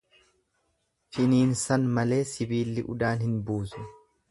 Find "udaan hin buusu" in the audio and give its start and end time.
2.97-3.89